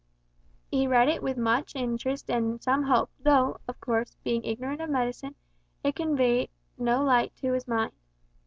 [0.71, 4.89] He read it with much interest and some hope, though, of course, being ignorant of
[4.89, 5.35] medicine,
[5.83, 7.91] it conveyed no light to his mind.